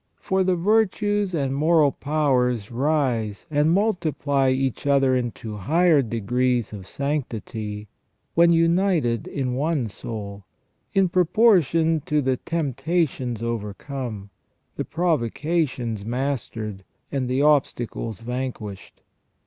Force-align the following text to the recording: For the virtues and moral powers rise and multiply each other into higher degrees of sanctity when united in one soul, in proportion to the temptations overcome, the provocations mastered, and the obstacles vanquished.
For 0.17 0.43
the 0.43 0.55
virtues 0.55 1.35
and 1.35 1.53
moral 1.53 1.91
powers 1.91 2.71
rise 2.71 3.45
and 3.51 3.69
multiply 3.69 4.49
each 4.49 4.87
other 4.87 5.15
into 5.15 5.57
higher 5.57 6.01
degrees 6.01 6.73
of 6.73 6.87
sanctity 6.87 7.87
when 8.33 8.49
united 8.51 9.27
in 9.27 9.53
one 9.53 9.87
soul, 9.89 10.43
in 10.91 11.07
proportion 11.07 12.01
to 12.07 12.19
the 12.19 12.37
temptations 12.37 13.43
overcome, 13.43 14.31
the 14.75 14.85
provocations 14.85 16.03
mastered, 16.03 16.83
and 17.11 17.29
the 17.29 17.43
obstacles 17.43 18.21
vanquished. 18.21 19.03